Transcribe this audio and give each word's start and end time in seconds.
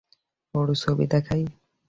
ওর 0.55 0.67
ছবি 0.81 1.05
দেখাই? 1.13 1.43